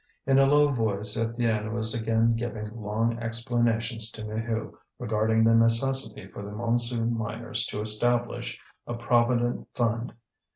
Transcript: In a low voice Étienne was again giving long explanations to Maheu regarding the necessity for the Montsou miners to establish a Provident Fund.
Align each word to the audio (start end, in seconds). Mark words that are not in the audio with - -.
In 0.25 0.39
a 0.39 0.47
low 0.47 0.69
voice 0.69 1.15
Étienne 1.15 1.73
was 1.73 1.93
again 1.93 2.35
giving 2.35 2.75
long 2.81 3.19
explanations 3.19 4.09
to 4.09 4.23
Maheu 4.23 4.73
regarding 4.97 5.43
the 5.43 5.53
necessity 5.53 6.27
for 6.27 6.41
the 6.41 6.49
Montsou 6.49 7.07
miners 7.07 7.67
to 7.67 7.81
establish 7.81 8.59
a 8.87 8.95
Provident 8.95 9.67
Fund. 9.75 10.13